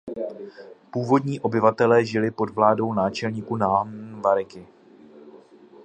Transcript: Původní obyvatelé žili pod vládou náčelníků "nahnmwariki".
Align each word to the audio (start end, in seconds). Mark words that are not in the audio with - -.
Původní 0.91 1.39
obyvatelé 1.39 2.05
žili 2.05 2.31
pod 2.31 2.49
vládou 2.49 2.93
náčelníků 2.93 3.55
"nahnmwariki". 3.55 4.67